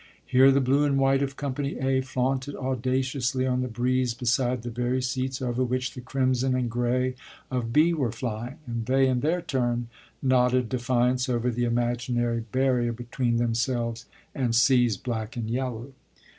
Here 0.25 0.51
the 0.51 0.59
blue 0.61 0.83
and 0.83 0.97
white 0.97 1.21
of 1.21 1.35
company 1.35 1.77
"A" 1.77 2.01
flaunted 2.01 2.55
audaciously 2.55 3.45
on 3.45 3.61
the 3.61 3.67
breeze 3.67 4.15
beside 4.15 4.63
the 4.63 4.71
very 4.71 4.99
seats 4.99 5.43
over 5.43 5.63
which 5.63 5.93
the 5.93 6.01
crimson 6.01 6.55
and 6.55 6.71
gray 6.71 7.13
of 7.51 7.71
"B" 7.71 7.93
were 7.93 8.11
flying 8.11 8.55
and 8.65 8.87
they 8.87 9.05
in 9.07 9.19
their 9.19 9.43
turn 9.43 9.89
nodded 10.19 10.69
defiance 10.69 11.29
over 11.29 11.51
the 11.51 11.65
imaginary 11.65 12.43
barrier 12.51 12.93
between 12.93 13.37
themselves 13.37 14.07
and 14.33 14.55
"C's" 14.55 14.97
black 14.97 15.37
and 15.37 15.47
yellow. 15.51 15.93